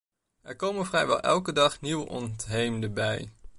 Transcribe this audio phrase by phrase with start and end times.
[0.41, 3.29] Er komen vrijwel elke dag nieuwe ontheemden bij.